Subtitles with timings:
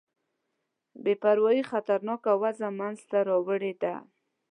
[1.03, 3.95] بې پروايي خطرناکه وضع منځته راوړې ده.